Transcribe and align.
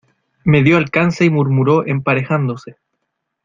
me 0.45 0.63
dió 0.63 0.77
alcance 0.77 1.25
y 1.25 1.29
murmuró 1.29 1.85
emparejándose: 1.85 2.77